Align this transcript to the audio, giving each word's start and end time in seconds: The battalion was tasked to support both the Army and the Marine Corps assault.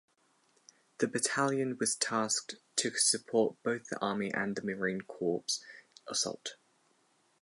The 0.97 1.07
battalion 1.07 1.77
was 1.79 1.95
tasked 1.95 2.55
to 2.77 2.89
support 2.97 3.61
both 3.61 3.87
the 3.89 3.99
Army 3.99 4.33
and 4.33 4.55
the 4.55 4.63
Marine 4.63 5.01
Corps 5.01 5.59
assault. 6.07 6.55